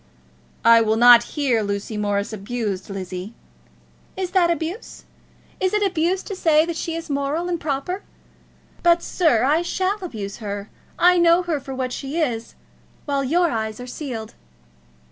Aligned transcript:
"I 0.65 0.81
will 0.81 0.95
not 0.95 1.21
hear 1.37 1.61
Lucy 1.61 1.95
Morris 1.95 2.33
abused, 2.33 2.89
Lizzie." 2.89 3.35
"Is 4.17 4.31
that 4.31 4.49
abuse? 4.49 5.03
Is 5.59 5.75
it 5.75 5.83
abuse 5.83 6.23
to 6.23 6.35
say 6.35 6.65
that 6.65 6.75
she 6.75 6.95
is 6.95 7.07
moral 7.07 7.47
and 7.47 7.59
proper? 7.61 8.01
But, 8.81 9.03
sir, 9.03 9.43
I 9.43 9.61
shall 9.61 9.99
abuse 10.03 10.37
her. 10.37 10.71
I 10.97 11.19
know 11.19 11.43
her 11.43 11.59
for 11.59 11.75
what 11.75 11.93
she 11.93 12.17
is, 12.19 12.55
while 13.05 13.23
your 13.23 13.51
eyes 13.51 13.79
are 13.79 13.85
sealed. 13.85 14.33